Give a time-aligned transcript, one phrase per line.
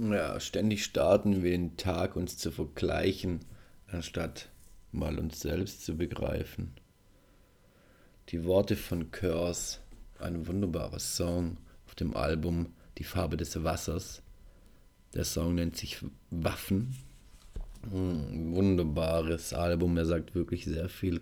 [0.00, 3.40] ja, ständig starten wir den Tag, uns zu vergleichen,
[3.86, 4.48] anstatt
[4.92, 6.72] mal uns selbst zu begreifen.
[8.30, 9.78] Die Worte von Curse,
[10.18, 14.22] ein wunderbarer Song auf dem Album Die Farbe des Wassers.
[15.14, 15.98] Der Song nennt sich
[16.30, 16.96] Waffen.
[17.82, 21.20] Ein wunderbares Album, er sagt wirklich sehr viel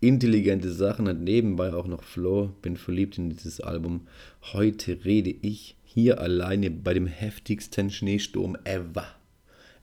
[0.00, 2.52] intelligente Sachen, hat nebenbei auch noch Flow.
[2.62, 4.06] Bin verliebt in dieses Album.
[4.52, 9.06] Heute rede ich hier alleine bei dem heftigsten Schneesturm ever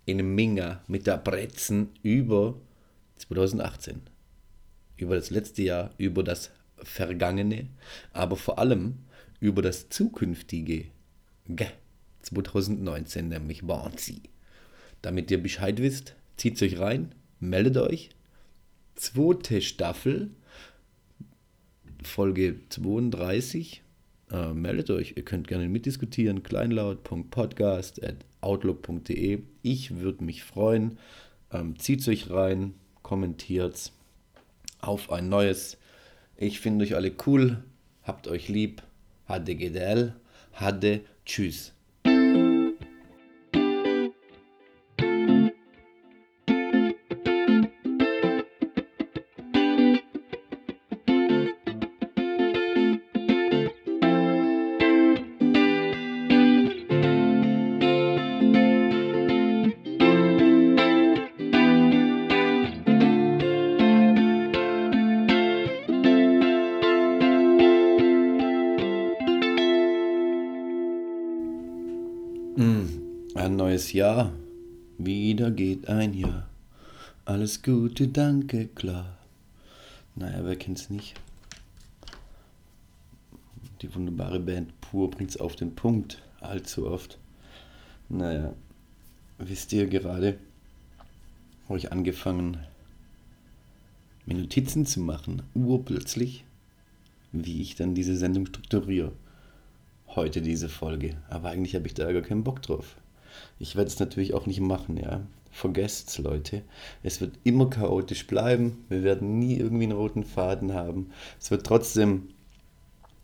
[0.06, 2.62] in Minga mit der Brezen über
[3.16, 4.02] 2018.
[4.96, 7.66] Über das letzte Jahr, über das vergangene,
[8.12, 9.00] aber vor allem
[9.40, 10.86] über das zukünftige.
[12.22, 14.22] 2019 nämlich waren sie.
[15.02, 18.12] Damit ihr Bescheid wisst, zieht euch rein, meldet euch.
[18.94, 20.30] Zweite Staffel,
[22.04, 23.83] Folge 32
[24.34, 25.14] äh, meldet euch.
[25.16, 26.44] Ihr könnt gerne mitdiskutieren.
[26.44, 29.44] kleinlaut.podcast.outlook.de.
[29.62, 30.98] Ich würde mich freuen.
[31.52, 33.92] Ähm, Zieht euch rein, kommentiert
[34.82, 35.78] auf ein neues.
[36.36, 37.64] Ich finde euch alle cool.
[38.04, 38.84] Habt euch lieb.
[39.28, 40.14] Hade Gedel.
[40.54, 41.02] Hade.
[41.26, 41.74] Tschüss.
[73.84, 74.32] Neues Jahr,
[74.98, 76.48] wieder geht ein Jahr.
[77.26, 79.18] Alles Gute, danke, klar.
[80.16, 81.16] Naja, wer kennt's nicht?
[83.82, 87.18] Die wunderbare Band Pur bringt's auf den Punkt, allzu oft.
[88.08, 88.54] Naja,
[89.38, 90.38] wisst ihr gerade,
[91.68, 92.60] habe ich angefangen,
[94.26, 96.46] mir Notizen zu machen, urplötzlich,
[97.34, 99.12] wie ich dann diese Sendung strukturiere.
[100.08, 102.96] Heute diese Folge, aber eigentlich habe ich da gar keinen Bock drauf.
[103.60, 105.22] Ich werde es natürlich auch nicht machen, ja.
[105.52, 106.64] Vergesst's, Leute.
[107.04, 108.86] Es wird immer chaotisch bleiben.
[108.90, 111.12] Wir werden nie irgendwie einen roten Faden haben.
[111.40, 112.30] Es wird trotzdem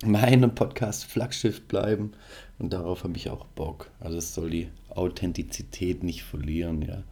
[0.06, 2.14] mein Podcast Flaggschiff bleiben
[2.58, 3.90] und darauf habe ich auch Bock.
[4.00, 7.04] Also es soll die Authentizität nicht verlieren, ja.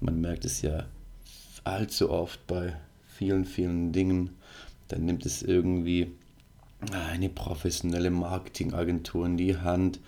[0.00, 0.86] Man merkt es ja
[1.64, 4.30] allzu oft bei vielen, vielen Dingen.
[4.88, 6.12] Dann nimmt es irgendwie
[6.92, 10.00] eine professionelle Marketingagentur in die Hand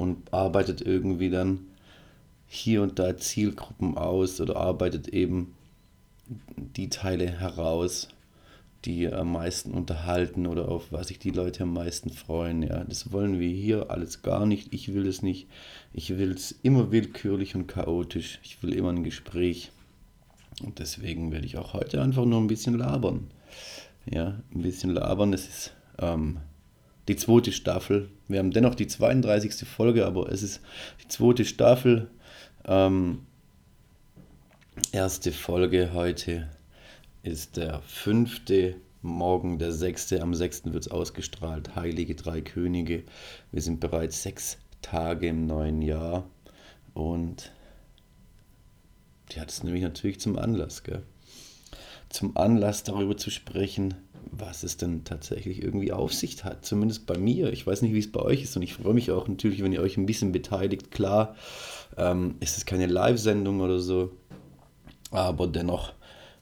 [0.00, 1.66] und arbeitet irgendwie dann
[2.46, 5.54] hier und da Zielgruppen aus oder arbeitet eben
[6.56, 8.08] die Teile heraus,
[8.86, 12.62] die am meisten unterhalten oder auf was sich die Leute am meisten freuen.
[12.62, 14.72] Ja, das wollen wir hier alles gar nicht.
[14.72, 15.48] Ich will es nicht.
[15.92, 18.40] Ich will es immer willkürlich und chaotisch.
[18.42, 19.70] Ich will immer ein Gespräch.
[20.62, 23.30] Und deswegen werde ich auch heute einfach nur ein bisschen labern.
[24.10, 25.34] Ja, ein bisschen labern.
[25.34, 26.38] Es ist ähm,
[27.10, 28.08] die zweite Staffel.
[28.28, 29.68] Wir haben dennoch die 32.
[29.68, 30.60] Folge, aber es ist
[31.02, 32.08] die zweite Staffel.
[32.64, 33.26] Ähm,
[34.92, 36.48] erste Folge heute
[37.24, 40.22] ist der fünfte, morgen der sechste.
[40.22, 41.74] Am sechsten wird es ausgestrahlt.
[41.74, 43.02] Heilige Drei Könige.
[43.50, 46.30] Wir sind bereits sechs Tage im neuen Jahr
[46.94, 47.50] und
[49.32, 51.02] die hat es nämlich natürlich zum Anlass, gell?
[52.08, 53.94] Zum Anlass darüber zu sprechen,
[54.30, 56.64] was es denn tatsächlich irgendwie auf sich hat.
[56.64, 57.52] Zumindest bei mir.
[57.52, 59.72] Ich weiß nicht, wie es bei euch ist und ich freue mich auch natürlich, wenn
[59.72, 60.90] ihr euch ein bisschen beteiligt.
[60.90, 61.36] Klar,
[61.96, 64.12] ähm, ist es keine Live-Sendung oder so,
[65.10, 65.92] aber dennoch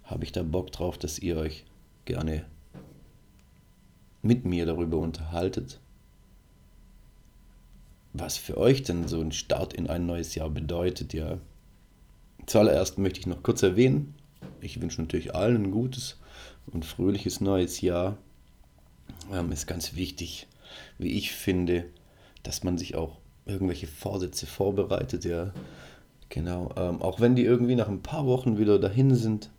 [0.05, 1.65] habe ich da Bock drauf, dass ihr euch
[2.05, 2.45] gerne
[4.23, 5.81] mit mir darüber unterhaltet,
[8.13, 11.13] was für euch denn so ein Start in ein neues Jahr bedeutet.
[11.13, 11.39] Ja,
[12.47, 14.15] zuallererst möchte ich noch kurz erwähnen,
[14.61, 16.19] ich wünsche natürlich allen ein gutes
[16.73, 18.19] und fröhliches neues Jahr.
[19.33, 20.47] Ähm, ist ganz wichtig,
[20.99, 21.87] wie ich finde,
[22.43, 25.53] dass man sich auch irgendwelche Vorsätze vorbereitet, ja.
[26.29, 29.51] Genau, ähm, auch wenn die irgendwie nach ein paar Wochen wieder dahin sind,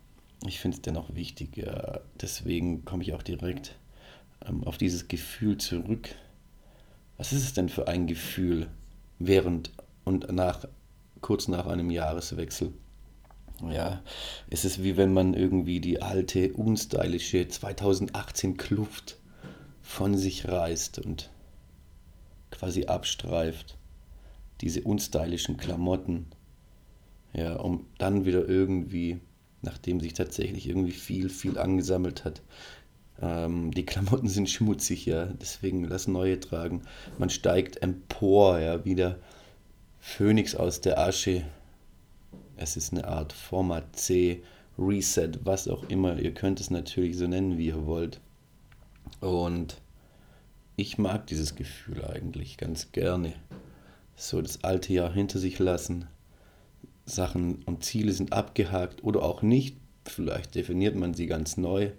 [0.46, 1.56] ich finde es dennoch wichtig.
[1.56, 2.00] Ja.
[2.20, 3.76] Deswegen komme ich auch direkt
[4.46, 6.14] ähm, auf dieses Gefühl zurück.
[7.16, 8.68] Was ist es denn für ein Gefühl
[9.18, 9.70] während
[10.04, 10.66] und nach,
[11.20, 12.72] kurz nach einem Jahreswechsel?
[13.68, 14.02] Ja,
[14.48, 19.18] es ist wie wenn man irgendwie die alte, unstylische 2018 Kluft
[19.82, 21.30] von sich reißt und
[22.50, 23.76] quasi abstreift.
[24.60, 26.26] Diese unstylischen Klamotten.
[27.32, 29.20] Ja, um dann wieder irgendwie,
[29.62, 32.42] nachdem sich tatsächlich irgendwie viel, viel angesammelt hat,
[33.22, 36.82] ähm, die Klamotten sind schmutzig, ja, deswegen lass neue tragen.
[37.18, 39.18] Man steigt empor, ja, wieder
[40.00, 41.44] Phönix aus der Asche.
[42.60, 44.42] Es ist eine Art Format C,
[44.78, 46.18] Reset, was auch immer.
[46.18, 48.20] Ihr könnt es natürlich so nennen, wie ihr wollt.
[49.20, 49.80] Und
[50.76, 53.32] ich mag dieses Gefühl eigentlich ganz gerne.
[54.14, 56.06] So das alte Jahr hinter sich lassen.
[57.06, 59.78] Sachen und Ziele sind abgehakt oder auch nicht.
[60.04, 61.92] Vielleicht definiert man sie ganz neu.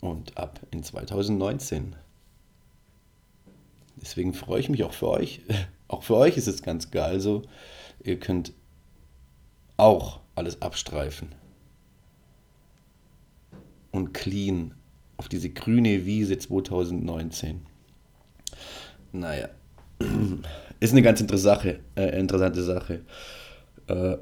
[0.00, 1.96] Und ab in 2019.
[3.96, 5.42] Deswegen freue ich mich auch für euch.
[5.90, 7.44] Auch für euch ist es ganz geil so.
[8.02, 8.52] Ihr könnt
[9.76, 11.28] auch alles abstreifen.
[13.90, 14.74] Und clean
[15.16, 17.60] auf diese grüne Wiese 2019.
[19.12, 19.48] Naja,
[20.80, 21.80] ist eine ganz interessante Sache.
[21.96, 23.00] Äh, interessante Sache.
[23.88, 24.18] Äh,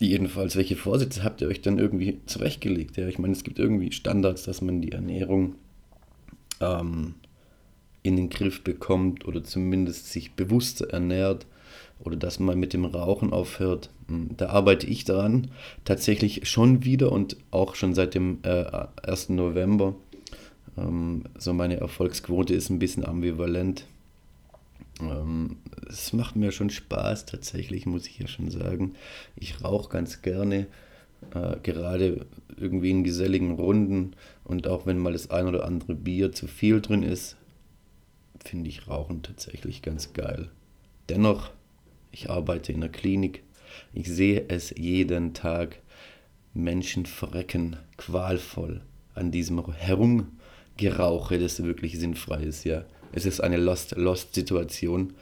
[0.00, 2.96] jedenfalls, welche Vorsätze habt ihr euch dann irgendwie zurechtgelegt?
[2.96, 5.56] Ja, ich meine, es gibt irgendwie Standards, dass man die Ernährung
[6.60, 7.14] ähm,
[8.06, 11.46] in den Griff bekommt oder zumindest sich bewusster ernährt
[11.98, 13.90] oder dass man mit dem Rauchen aufhört.
[14.08, 15.48] Hm, da arbeite ich daran
[15.84, 18.64] tatsächlich schon wieder und auch schon seit dem äh,
[19.02, 19.30] 1.
[19.30, 19.94] November
[20.76, 23.86] ähm, so meine Erfolgsquote ist ein bisschen ambivalent.
[25.00, 25.56] Ähm,
[25.88, 28.94] es macht mir schon Spaß tatsächlich, muss ich ja schon sagen.
[29.36, 30.66] Ich rauche ganz gerne,
[31.34, 32.26] äh, gerade
[32.56, 34.12] irgendwie in geselligen Runden
[34.44, 37.36] und auch wenn mal das ein oder andere Bier zu viel drin ist,
[38.46, 40.50] finde ich Rauchen tatsächlich ganz geil.
[41.08, 41.50] Dennoch,
[42.12, 43.42] ich arbeite in der Klinik,
[43.92, 45.80] ich sehe es jeden Tag.
[46.54, 48.80] Menschen verrecken qualvoll
[49.14, 50.28] an diesem Herum
[50.78, 52.84] Gerauche, das wirklich sinnfrei ist, ja.
[53.12, 55.14] Es ist eine Lost-Lost-Situation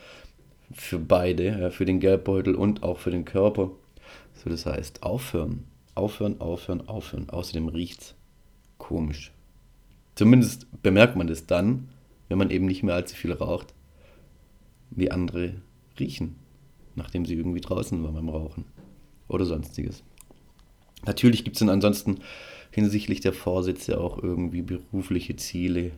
[0.73, 3.71] für beide, ja, für den Geldbeutel und auch für den Körper.
[4.35, 7.31] So, das heißt, aufhören, aufhören, aufhören, aufhören.
[7.31, 8.15] Außerdem riecht's
[8.79, 9.33] komisch.
[10.17, 11.89] Zumindest bemerkt man das dann,
[12.35, 13.75] wenn man eben nicht mehr allzu viel raucht,
[14.91, 15.55] wie andere
[16.01, 16.35] riechen,
[16.97, 18.65] nachdem sie irgendwie draußen waren beim Rauchen
[19.29, 20.03] oder sonstiges.
[21.07, 22.19] Natürlich gibt es dann ansonsten
[22.73, 25.93] hinsichtlich der Vorsätze auch irgendwie berufliche Ziele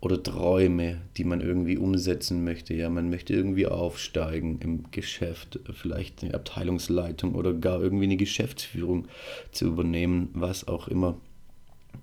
[0.00, 2.74] oder Träume, die man irgendwie umsetzen möchte.
[2.74, 9.06] Ja, man möchte irgendwie aufsteigen im Geschäft, vielleicht eine Abteilungsleitung oder gar irgendwie eine Geschäftsführung
[9.52, 11.16] zu übernehmen, was auch immer.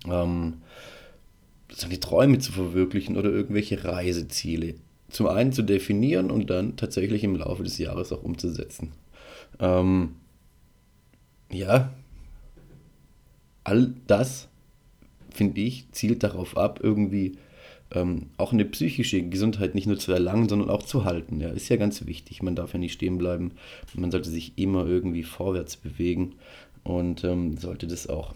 [0.06, 0.62] Ähm,
[1.74, 4.74] seine Träume zu verwirklichen oder irgendwelche Reiseziele.
[5.08, 8.92] Zum einen zu definieren und dann tatsächlich im Laufe des Jahres auch umzusetzen.
[9.60, 10.16] Ähm,
[11.50, 11.92] ja,
[13.64, 14.48] all das,
[15.30, 17.38] finde ich, zielt darauf ab, irgendwie
[17.92, 21.40] ähm, auch eine psychische Gesundheit nicht nur zu erlangen, sondern auch zu halten.
[21.40, 22.42] Ja, ist ja ganz wichtig.
[22.42, 23.52] Man darf ja nicht stehen bleiben.
[23.94, 26.34] Man sollte sich immer irgendwie vorwärts bewegen
[26.82, 28.34] und ähm, sollte das auch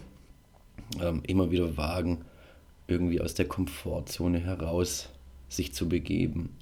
[1.01, 2.19] ähm, immer wieder wagen,
[2.89, 5.09] irgendwie aus der Komfortzone heraus
[5.47, 6.55] sich zu begeben.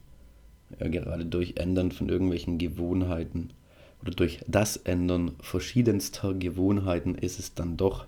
[0.79, 3.51] Ja, gerade durch Ändern von irgendwelchen Gewohnheiten
[4.01, 8.05] oder durch das Ändern verschiedenster Gewohnheiten ist es dann doch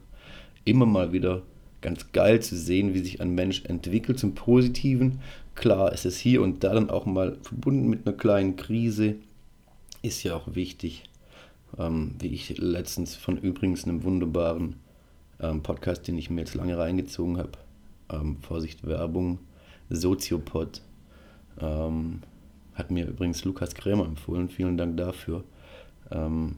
[0.65, 1.41] immer mal wieder
[1.81, 5.21] ganz geil zu sehen, wie sich ein Mensch entwickelt zum Positiven.
[5.55, 9.15] Klar, es ist hier und da dann auch mal verbunden mit einer kleinen Krise.
[10.01, 11.03] Ist ja auch wichtig,
[11.77, 14.75] ähm, wie ich letztens von übrigens einem wunderbaren
[15.39, 17.51] ähm, Podcast, den ich mir jetzt lange reingezogen habe,
[18.11, 19.39] ähm, Vorsicht Werbung,
[19.89, 20.81] Soziopod,
[21.59, 22.21] ähm,
[22.73, 25.43] hat mir übrigens Lukas Krämer empfohlen, vielen Dank dafür.
[26.11, 26.57] Ähm,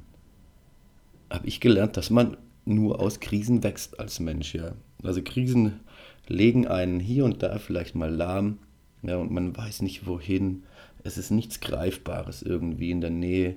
[1.30, 4.74] habe ich gelernt, dass man nur aus Krisen wächst als Mensch, ja.
[5.04, 5.80] Also Krisen
[6.28, 8.60] legen einen hier und da vielleicht mal lahm,
[9.02, 10.64] ja, und man weiß nicht wohin.
[11.04, 13.56] Es ist nichts Greifbares irgendwie in der Nähe.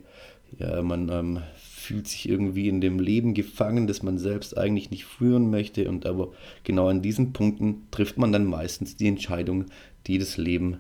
[0.59, 5.05] Ja, man ähm, fühlt sich irgendwie in dem Leben gefangen, das man selbst eigentlich nicht
[5.05, 5.89] führen möchte.
[5.89, 6.33] Und aber
[6.63, 9.67] genau an diesen Punkten trifft man dann meistens die Entscheidung,
[10.07, 10.79] die das Leben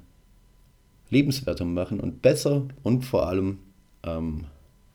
[1.10, 3.58] lebenswerter machen und besser und vor allem
[4.04, 4.44] ähm,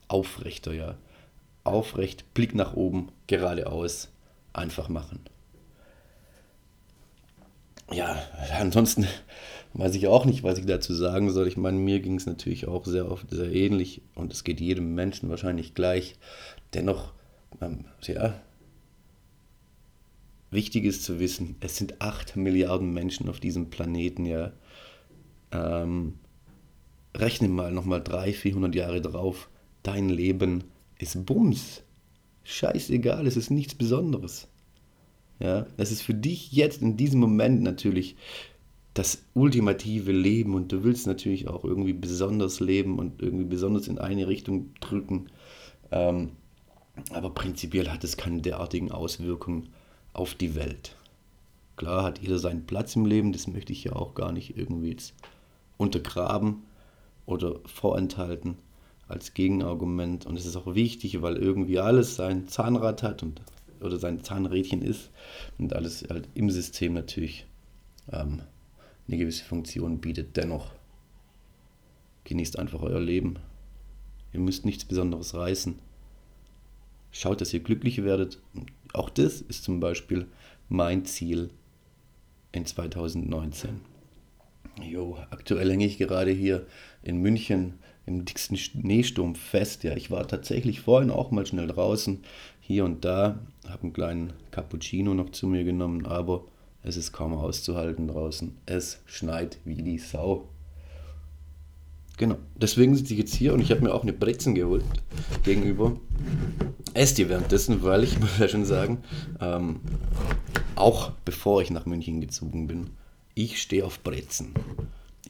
[0.08, 0.96] aufrechter, ja
[1.64, 4.10] aufrecht, Blick nach oben, geradeaus,
[4.52, 5.20] einfach machen.
[7.92, 8.22] Ja,
[8.58, 9.06] ansonsten
[9.74, 11.48] weiß ich auch nicht, was ich dazu sagen soll.
[11.48, 14.94] Ich meine, mir ging es natürlich auch sehr oft sehr ähnlich und es geht jedem
[14.94, 16.16] Menschen wahrscheinlich gleich.
[16.74, 17.12] Dennoch,
[17.60, 18.34] ähm, ja,
[20.50, 24.52] wichtig ist zu wissen, es sind 8 Milliarden Menschen auf diesem Planeten, ja.
[25.52, 26.14] Ähm,
[27.16, 29.50] rechne mal nochmal 300, 400 Jahre drauf.
[29.82, 30.64] Dein Leben
[30.98, 31.82] ist Bums.
[32.44, 34.48] Scheißegal, es ist nichts Besonderes.
[35.40, 38.16] Ja, es ist für dich jetzt in diesem Moment natürlich
[38.94, 43.98] das ultimative Leben und du willst natürlich auch irgendwie besonders leben und irgendwie besonders in
[43.98, 45.30] eine Richtung drücken.
[45.90, 46.32] Ähm,
[47.10, 49.70] aber prinzipiell hat es keine derartigen Auswirkungen
[50.12, 50.96] auf die Welt.
[51.76, 54.90] Klar hat jeder seinen Platz im Leben, das möchte ich ja auch gar nicht irgendwie
[54.90, 55.14] jetzt
[55.78, 56.64] untergraben
[57.24, 58.58] oder vorenthalten
[59.08, 60.26] als Gegenargument.
[60.26, 63.40] Und es ist auch wichtig, weil irgendwie alles sein Zahnrad hat und
[63.80, 65.10] oder sein Zahnrädchen ist
[65.58, 67.46] und alles halt im System natürlich
[68.12, 68.42] ähm,
[69.08, 70.36] eine gewisse Funktion bietet.
[70.36, 70.72] Dennoch
[72.24, 73.38] genießt einfach euer Leben.
[74.32, 75.78] Ihr müsst nichts Besonderes reißen.
[77.12, 78.38] Schaut, dass ihr glücklich werdet.
[78.92, 80.26] Auch das ist zum Beispiel
[80.68, 81.50] mein Ziel
[82.52, 83.80] in 2019.
[84.82, 86.66] Jo, aktuell hänge ich gerade hier
[87.02, 87.74] in München
[88.06, 89.84] im dicksten Schneesturm fest.
[89.84, 92.22] Ja, ich war tatsächlich vorhin auch mal schnell draußen,
[92.60, 93.38] hier und da,
[93.68, 96.44] habe einen kleinen Cappuccino noch zu mir genommen, aber
[96.82, 98.56] es ist kaum auszuhalten draußen.
[98.66, 100.48] Es schneit wie die Sau.
[102.16, 104.84] Genau, deswegen sitze ich jetzt hier und ich habe mir auch eine Brezen geholt
[105.42, 105.96] gegenüber.
[106.92, 108.98] Esst ihr währenddessen, weil ich muss ja schon sagen,
[109.40, 109.80] ähm,
[110.76, 112.90] auch bevor ich nach München gezogen bin,
[113.34, 114.52] ich stehe auf Brezen.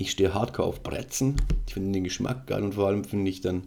[0.00, 1.37] Ich stehe hardcore auf Brezen.
[1.66, 3.64] Ich finde den Geschmack geil und vor allem finde ich dann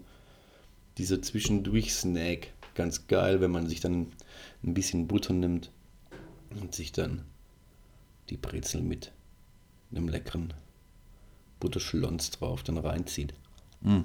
[0.98, 4.08] dieser Zwischendurch-Snack ganz geil, wenn man sich dann
[4.63, 5.70] ein bisschen Butter nimmt
[6.60, 7.22] und sich dann
[8.32, 9.12] die Brezel mit
[9.92, 10.56] einem leckeren
[11.60, 13.36] Butterschlons drauf dann reinzieht.
[13.82, 14.00] Mm.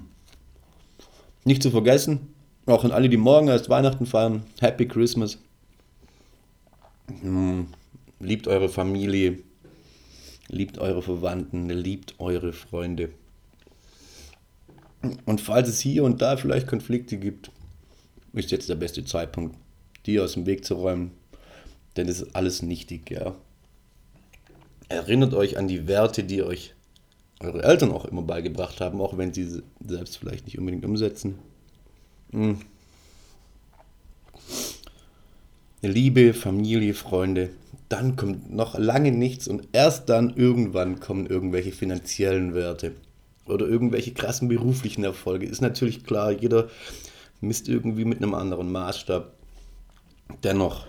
[1.45, 2.35] Nicht zu vergessen,
[2.67, 5.39] auch an alle, die morgen erst Weihnachten feiern, Happy Christmas.
[7.23, 7.61] Mm.
[8.19, 9.39] Liebt eure Familie,
[10.49, 13.09] liebt eure Verwandten, liebt eure Freunde.
[15.25, 17.51] Und falls es hier und da vielleicht Konflikte gibt,
[18.33, 19.57] ist jetzt der beste Zeitpunkt,
[20.05, 21.11] die aus dem Weg zu räumen.
[21.95, 23.35] Denn es ist alles nichtig, ja.
[24.89, 26.73] Erinnert euch an die Werte, die euch
[27.39, 31.39] eure Eltern auch immer beigebracht haben, auch wenn sie selbst vielleicht nicht unbedingt umsetzen.
[32.31, 32.59] Hm.
[35.81, 37.49] Liebe, Familie, Freunde,
[37.87, 42.93] dann kommt noch lange nichts und erst dann irgendwann kommen irgendwelche finanziellen Werte
[43.45, 45.47] oder irgendwelche krassen beruflichen Erfolge.
[45.47, 46.69] Ist natürlich klar, jeder
[47.41, 49.33] misst irgendwie mit einem anderen Maßstab.
[50.43, 50.87] Dennoch,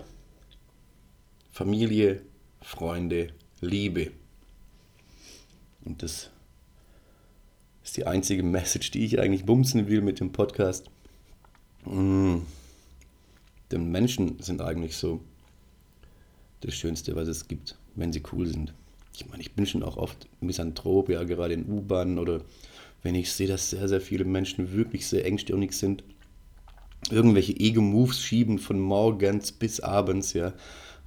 [1.51, 2.21] Familie,
[2.61, 3.29] Freunde,
[3.61, 4.11] Liebe.
[5.83, 6.29] Und das
[7.83, 10.85] ist die einzige Message, die ich eigentlich bumsen will mit dem Podcast.
[11.85, 12.41] Mmh.
[13.71, 15.21] Denn Menschen sind eigentlich so
[16.61, 18.73] das Schönste, was es gibt, wenn sie cool sind.
[19.15, 22.41] Ich meine, ich bin schon auch oft Misanthrop, ja, gerade in U-Bahnen oder
[23.03, 26.03] wenn ich sehe, dass sehr, sehr viele Menschen wirklich sehr engstirnig sind,
[27.09, 30.53] irgendwelche Ego-Moves schieben von morgens bis abends, ja,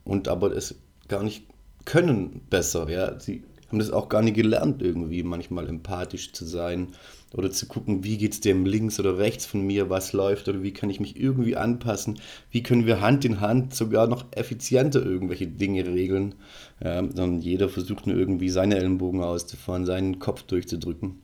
[0.05, 0.75] und aber es
[1.09, 1.45] gar nicht
[1.85, 3.19] können besser, ja.
[3.21, 3.45] Sie
[3.75, 6.93] haben das auch gar nicht gelernt, irgendwie manchmal empathisch zu sein
[7.33, 10.63] oder zu gucken, wie geht es dem links oder rechts von mir, was läuft oder
[10.63, 12.21] wie kann ich mich irgendwie anpassen,
[12.53, 16.37] wie können wir Hand in Hand sogar noch effizienter irgendwelche Dinge regeln,
[16.81, 21.19] ja, sondern jeder versucht nur irgendwie seine Ellenbogen auszufahren, seinen Kopf durchzudrücken.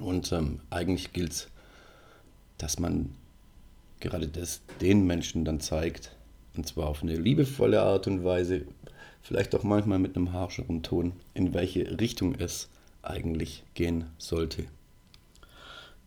[0.00, 1.48] Und ähm, eigentlich gilt es,
[2.58, 3.10] dass man
[4.00, 6.10] gerade das den Menschen dann zeigt,
[6.56, 8.62] und zwar auf eine liebevolle Art und Weise,
[9.26, 12.68] vielleicht auch manchmal mit einem harscheren Ton, in welche Richtung es
[13.02, 14.66] eigentlich gehen sollte.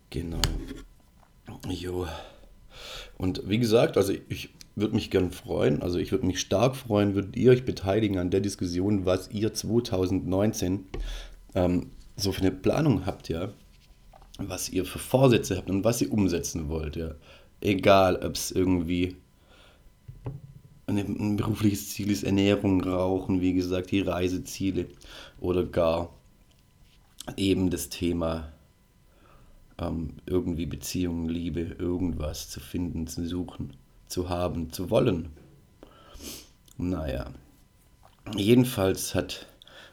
[0.10, 0.40] Genau.
[1.68, 2.08] Jo.
[3.18, 7.14] Und wie gesagt, also ich würde mich gern freuen, also ich würde mich stark freuen,
[7.14, 10.86] würdet ihr euch beteiligen an der Diskussion, was ihr 2019
[11.56, 13.50] ähm, so für eine Planung habt, ja.
[14.38, 17.16] Was ihr für Vorsätze habt und was ihr umsetzen wollt, ja.
[17.60, 19.18] Egal, ob es irgendwie
[20.98, 24.88] ein berufliches Ziel ist, Ernährung, Rauchen, wie gesagt, die Reiseziele
[25.40, 26.10] oder gar
[27.38, 28.52] eben das Thema
[29.78, 33.74] ähm, irgendwie Beziehungen, Liebe, irgendwas zu finden, zu suchen,
[34.08, 35.30] zu haben, zu wollen.
[36.78, 37.32] Naja,
[38.36, 39.48] jedenfalls hat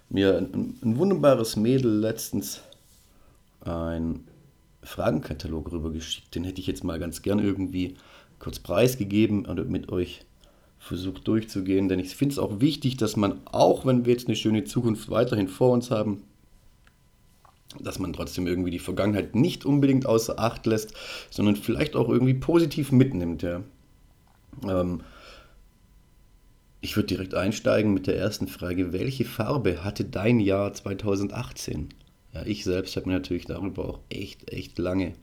[0.08, 2.60] mir ein, ein wunderbares Mädel letztens
[3.60, 4.26] ein
[4.82, 6.34] Fragenkatalog rübergeschickt.
[6.34, 7.96] Den hätte ich jetzt mal ganz gern irgendwie
[8.38, 10.25] kurz preisgegeben und mit euch
[10.86, 11.88] versucht durchzugehen.
[11.88, 15.10] Denn ich finde es auch wichtig, dass man, auch wenn wir jetzt eine schöne Zukunft
[15.10, 16.22] weiterhin vor uns haben,
[17.80, 20.94] dass man trotzdem irgendwie die Vergangenheit nicht unbedingt außer Acht lässt,
[21.30, 23.42] sondern vielleicht auch irgendwie positiv mitnimmt.
[23.42, 23.62] Ja.
[24.66, 25.02] Ähm,
[26.80, 28.92] ich würde direkt einsteigen mit der ersten Frage.
[28.92, 31.88] Welche Farbe hatte dein Jahr 2018?
[32.32, 35.14] Ja, ich selbst habe mir natürlich darüber auch echt, echt lange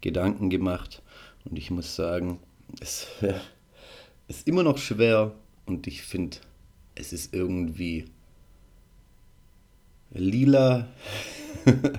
[0.00, 1.02] Gedanken gemacht.
[1.44, 2.38] Und ich muss sagen,
[2.80, 3.06] es
[4.28, 5.32] ist immer noch schwer
[5.66, 6.38] und ich finde,
[6.94, 8.06] es ist irgendwie
[10.10, 10.88] lila.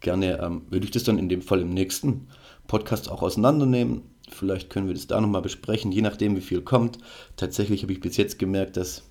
[0.00, 2.28] Gerne ähm, würde ich das dann in dem Fall im nächsten
[2.66, 4.00] Podcast auch auseinandernehmen.
[4.30, 6.96] Vielleicht können wir das da nochmal besprechen, je nachdem, wie viel kommt.
[7.36, 9.02] Tatsächlich habe ich bis jetzt gemerkt, dass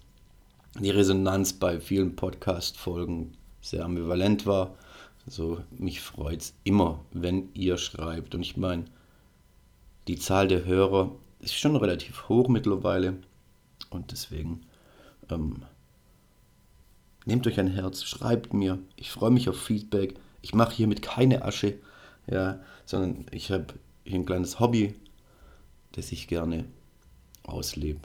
[0.80, 4.76] die Resonanz bei vielen Podcast-Folgen sehr ambivalent war.
[5.26, 8.36] Also mich freut es immer, wenn ihr schreibt.
[8.36, 8.86] Und ich meine,
[10.08, 13.18] die Zahl der Hörer ist schon relativ hoch mittlerweile.
[13.90, 14.62] Und deswegen
[15.30, 15.64] ähm,
[17.26, 18.78] nehmt euch ein Herz, schreibt mir.
[18.96, 20.16] Ich freue mich auf Feedback.
[20.42, 21.80] Ich mache hiermit keine Asche,
[22.28, 23.66] ja, sondern ich habe
[24.04, 24.94] hier ein kleines Hobby,
[25.94, 26.66] das ich gerne
[27.44, 28.02] auslebe.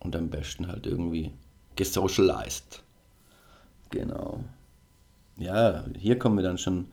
[0.00, 1.32] Und am besten halt irgendwie
[1.76, 2.82] gesocialized.
[3.88, 4.44] Genau
[5.36, 6.86] ja, hier kommen wir dann schon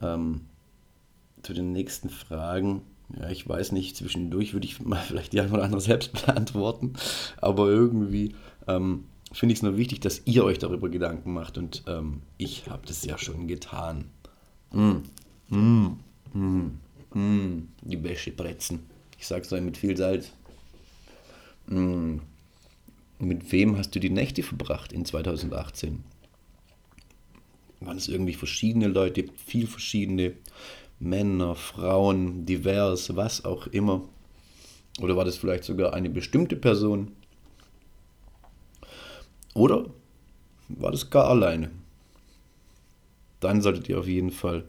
[0.00, 0.42] ähm,
[1.42, 2.82] zu den nächsten Fragen.
[3.18, 6.94] Ja, ich weiß nicht, zwischendurch würde ich mal vielleicht die eine oder andere selbst beantworten,
[7.38, 8.34] aber irgendwie
[8.66, 12.68] ähm, finde ich es nur wichtig, dass ihr euch darüber Gedanken macht und ähm, ich
[12.68, 14.06] habe das ja schon getan.
[14.72, 15.02] Mm,
[15.48, 15.98] mm,
[16.32, 16.70] mm,
[17.14, 18.80] mm, die Wäschebretzen.
[19.18, 20.32] Ich sag's euch mit viel Salz.
[21.66, 22.18] Mm.
[23.18, 26.02] Mit wem hast du die Nächte verbracht in 2018?
[27.86, 30.34] Waren es irgendwie verschiedene Leute, viel verschiedene
[30.98, 34.02] Männer, Frauen, divers, was auch immer.
[35.00, 37.12] Oder war das vielleicht sogar eine bestimmte Person?
[39.54, 39.86] Oder
[40.68, 41.70] war das gar alleine?
[43.40, 44.64] Dann solltet ihr auf jeden Fall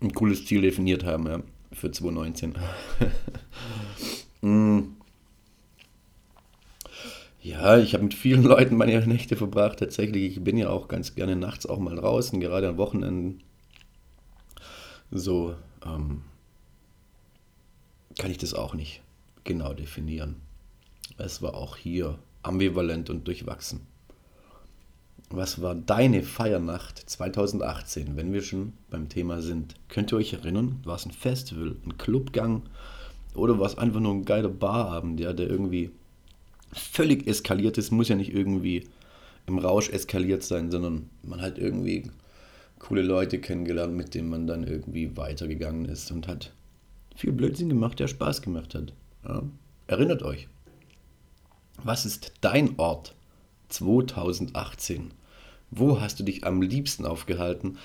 [0.00, 1.40] ein cooles Ziel definiert haben, ja,
[1.72, 2.54] für 2019.
[4.42, 4.95] mm.
[7.46, 9.78] Ja, ich habe mit vielen Leuten meine Nächte verbracht.
[9.78, 13.40] Tatsächlich, ich bin ja auch ganz gerne nachts auch mal draußen, gerade an Wochenenden.
[15.12, 15.54] So
[15.84, 16.22] ähm,
[18.18, 19.00] kann ich das auch nicht
[19.44, 20.34] genau definieren.
[21.18, 23.86] Es war auch hier ambivalent und durchwachsen.
[25.30, 29.76] Was war deine Feiernacht 2018, wenn wir schon beim Thema sind?
[29.88, 30.80] Könnt ihr euch erinnern?
[30.82, 32.62] War es ein Festival, ein Clubgang
[33.34, 35.92] oder war es einfach nur ein geiler Barabend, ja, der irgendwie
[36.72, 38.86] völlig eskaliert ist, muss ja nicht irgendwie
[39.46, 42.10] im Rausch eskaliert sein, sondern man hat irgendwie
[42.78, 46.52] coole Leute kennengelernt, mit denen man dann irgendwie weitergegangen ist und hat
[47.14, 48.92] viel Blödsinn gemacht, der Spaß gemacht hat.
[49.26, 49.42] Ja.
[49.86, 50.48] Erinnert euch,
[51.82, 53.14] was ist dein Ort
[53.68, 55.12] 2018?
[55.70, 57.78] Wo hast du dich am liebsten aufgehalten?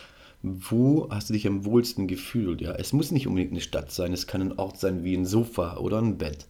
[0.43, 2.61] Wo hast du dich am wohlsten gefühlt?
[2.61, 5.25] Ja, es muss nicht unbedingt eine Stadt sein, es kann ein Ort sein wie ein
[5.25, 6.47] Sofa oder ein Bett.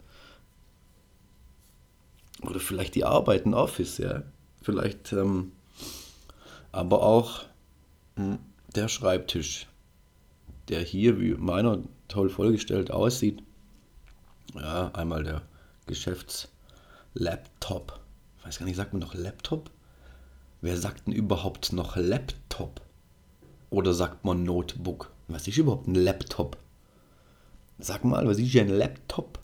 [2.41, 4.23] Oder vielleicht die Arbeit, ein Office, ja.
[4.61, 5.53] Vielleicht, ähm,
[6.71, 7.43] aber auch
[8.15, 8.39] mh, hm,
[8.75, 9.67] der Schreibtisch,
[10.69, 13.43] der hier wie meiner toll vollgestellt aussieht.
[14.55, 15.41] Ja, einmal der
[15.87, 17.99] Geschäftslaptop.
[18.39, 19.69] Ich weiß gar nicht, sagt man noch Laptop?
[20.61, 22.81] Wer sagt denn überhaupt noch Laptop?
[23.69, 25.11] Oder sagt man Notebook?
[25.27, 26.57] Was ist überhaupt ein Laptop?
[27.79, 29.39] Sag mal, was ist ein Laptop?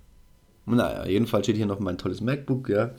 [0.67, 2.91] Naja, jedenfalls steht hier noch mein tolles MacBook, ja.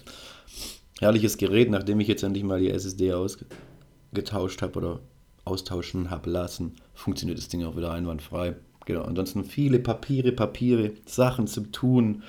[1.01, 5.01] Herrliches Gerät, nachdem ich jetzt endlich mal die SSD ausgetauscht habe oder
[5.45, 8.57] austauschen habe lassen, funktioniert das Ding auch wieder einwandfrei.
[8.87, 12.23] Genau, ansonsten viele Papiere, Papiere, Sachen zu tun.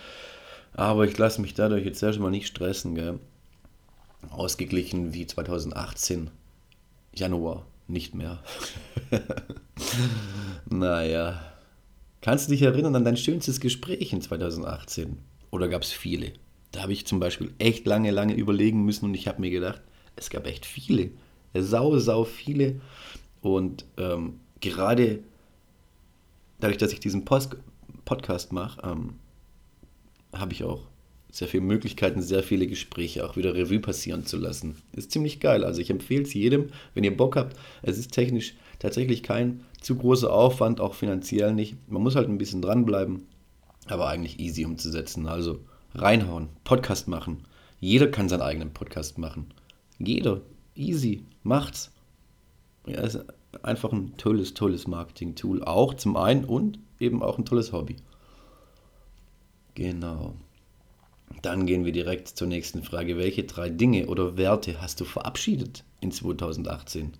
[0.73, 3.19] Aber ich lasse mich dadurch jetzt erstmal nicht stressen, gell.
[4.30, 6.30] Ausgeglichen wie 2018.
[7.15, 8.43] Januar, nicht mehr.
[10.69, 11.49] naja.
[12.21, 15.17] Kannst du dich erinnern an dein schönstes Gespräch in 2018?
[15.51, 16.34] Oder gab es viele?
[16.71, 19.82] Da habe ich zum Beispiel echt lange, lange überlegen müssen und ich habe mir gedacht,
[20.17, 21.12] es gab echt viele.
[21.53, 22.82] Sau, sau viele.
[23.41, 25.23] Und ähm, gerade
[26.60, 27.55] dadurch, dass ich diesen Post
[28.03, 29.13] Podcast mache, ähm,
[30.34, 30.88] habe ich auch
[31.32, 34.75] sehr viele Möglichkeiten, sehr viele Gespräche auch wieder Revue passieren zu lassen.
[34.93, 35.63] Ist ziemlich geil.
[35.63, 37.55] Also ich empfehle es jedem, wenn ihr Bock habt.
[37.82, 41.76] Es ist technisch tatsächlich kein zu großer Aufwand, auch finanziell nicht.
[41.89, 43.28] Man muss halt ein bisschen dranbleiben
[43.92, 45.28] aber eigentlich easy umzusetzen.
[45.28, 45.60] Also
[45.94, 47.46] reinhauen, Podcast machen.
[47.80, 49.54] Jeder kann seinen eigenen Podcast machen.
[49.98, 50.42] Jeder,
[50.76, 51.92] easy, macht's.
[52.86, 53.24] Ja, ist
[53.63, 55.63] einfach ein tolles, tolles Marketing-Tool.
[55.63, 57.98] Auch zum einen und eben auch ein tolles Hobby.
[59.76, 60.36] Genau.
[61.42, 63.18] Dann gehen wir direkt zur nächsten Frage.
[63.18, 67.13] Welche drei Dinge oder Werte hast du verabschiedet in 2018?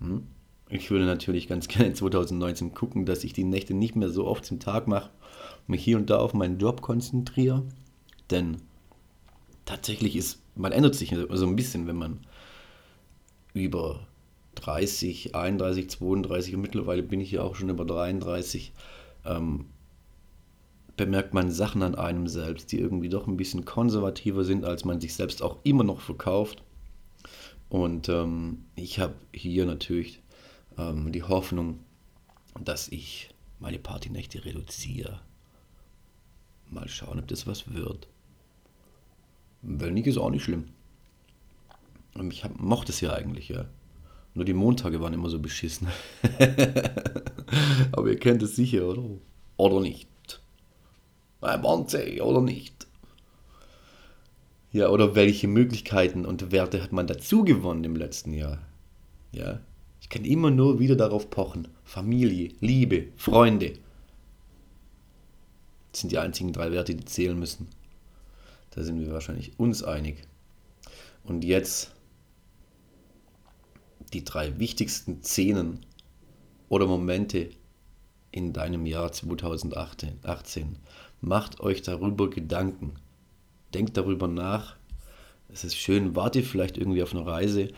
[0.00, 0.26] Hm?
[0.70, 4.26] Ich würde natürlich ganz gerne in 2019 gucken, dass ich die Nächte nicht mehr so
[4.26, 5.10] oft zum Tag mache,
[5.66, 7.64] mich hier und da auf meinen Job konzentriere.
[8.30, 8.58] Denn
[9.64, 12.20] tatsächlich ist, man ändert sich so ein bisschen, wenn man
[13.54, 14.06] über
[14.56, 18.72] 30, 31, 32 und mittlerweile bin ich ja auch schon über 33,
[19.24, 19.66] ähm,
[20.96, 25.00] bemerkt man Sachen an einem selbst, die irgendwie doch ein bisschen konservativer sind, als man
[25.00, 26.62] sich selbst auch immer noch verkauft.
[27.68, 30.22] Und ähm, ich habe hier natürlich
[30.78, 31.80] ähm, die Hoffnung,
[32.60, 35.20] dass ich meine Partynächte reduziere.
[36.70, 38.08] Mal schauen, ob das was wird.
[39.62, 40.66] Wenn nicht, ist auch nicht schlimm.
[42.30, 43.66] Ich hab, mochte es ja eigentlich, ja.
[44.34, 45.88] Nur die Montage waren immer so beschissen.
[47.92, 49.02] Aber ihr kennt es sicher, oder?
[49.56, 50.08] Oder nicht?
[51.40, 52.86] Bei Monte, oder nicht?
[54.70, 58.58] Ja, oder welche Möglichkeiten und Werte hat man dazu gewonnen im letzten Jahr?
[59.32, 59.60] Ja,
[60.00, 61.68] ich kann immer nur wieder darauf pochen.
[61.84, 63.74] Familie, Liebe, Freunde.
[65.92, 67.68] Das sind die einzigen drei Werte, die zählen müssen.
[68.70, 70.22] Da sind wir wahrscheinlich uns einig.
[71.24, 71.92] Und jetzt
[74.12, 75.80] die drei wichtigsten Szenen
[76.68, 77.50] oder Momente
[78.30, 80.76] in deinem Jahr 2018.
[81.20, 82.94] Macht euch darüber Gedanken.
[83.74, 84.76] Denkt darüber nach.
[85.50, 87.68] Es ist schön, wart ihr vielleicht irgendwie auf einer Reise.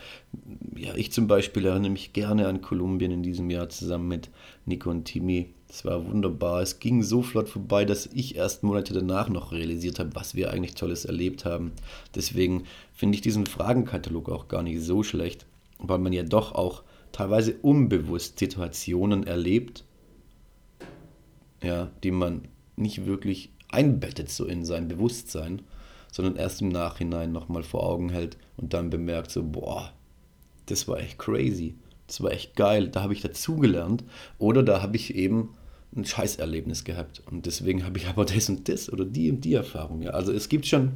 [0.75, 4.29] Ja, ich zum Beispiel erinnere mich gerne an Kolumbien in diesem Jahr zusammen mit
[4.65, 5.53] Nico und Timi.
[5.69, 6.61] Es war wunderbar.
[6.61, 10.51] Es ging so flott vorbei, dass ich erst Monate danach noch realisiert habe, was wir
[10.51, 11.71] eigentlich Tolles erlebt haben.
[12.13, 15.45] Deswegen finde ich diesen Fragenkatalog auch gar nicht so schlecht
[15.81, 19.83] weil man ja doch auch teilweise unbewusst Situationen erlebt,
[21.61, 25.61] ja, die man nicht wirklich einbettet so in sein Bewusstsein,
[26.11, 29.91] sondern erst im Nachhinein nochmal vor Augen hält und dann bemerkt so, boah,
[30.67, 31.75] das war echt crazy,
[32.07, 34.03] das war echt geil, da habe ich dazugelernt
[34.37, 35.55] oder da habe ich eben
[35.95, 39.53] ein Scheißerlebnis gehabt und deswegen habe ich aber das und das oder die und die
[39.53, 40.01] Erfahrung.
[40.01, 40.11] Ja.
[40.11, 40.91] Also es gibt schon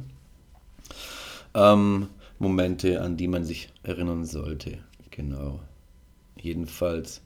[1.54, 4.78] ähm, Momente, an die man sich erinnern sollte.
[5.10, 5.60] Genau.
[6.38, 7.22] Jedenfalls,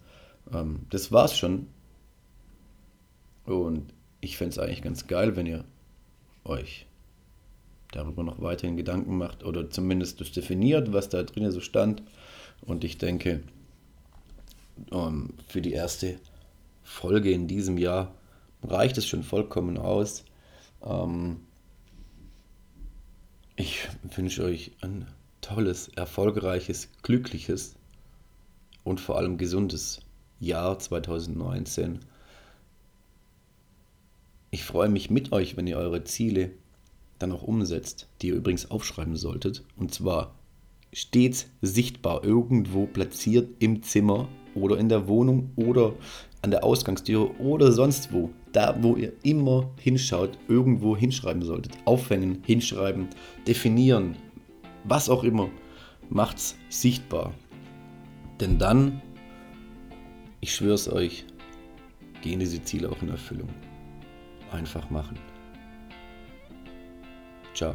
[0.52, 1.66] ähm, das war's schon.
[3.44, 5.64] Und ich fände es eigentlich ganz geil, wenn ihr
[6.44, 6.86] euch
[7.92, 12.02] darüber noch weiterhin Gedanken macht oder zumindest das definiert, was da drin so stand.
[12.62, 13.42] Und ich denke,
[14.92, 16.18] ähm, für die erste
[16.82, 18.14] Folge in diesem Jahr
[18.62, 20.24] reicht es schon vollkommen aus.
[20.82, 21.40] Ähm,
[23.56, 25.06] ich wünsche euch ein
[25.40, 27.74] tolles, erfolgreiches, glückliches
[28.84, 30.00] und vor allem gesundes
[30.38, 32.00] Jahr 2019.
[34.50, 36.50] Ich freue mich mit euch, wenn ihr eure Ziele
[37.20, 39.62] dann auch umsetzt, die ihr übrigens aufschreiben solltet.
[39.76, 40.34] Und zwar
[40.92, 45.92] stets sichtbar irgendwo platziert im Zimmer oder in der Wohnung oder
[46.42, 48.30] an der Ausgangstür oder sonst wo.
[48.52, 51.72] Da, wo ihr immer hinschaut, irgendwo hinschreiben solltet.
[51.84, 53.08] Aufhängen, hinschreiben,
[53.46, 54.16] definieren,
[54.84, 55.50] was auch immer.
[56.08, 57.32] Macht's sichtbar.
[58.40, 59.00] Denn dann,
[60.40, 61.26] ich schwör's euch,
[62.22, 63.50] gehen diese Ziele auch in Erfüllung.
[64.50, 65.29] Einfach machen.
[67.54, 67.74] Ciao.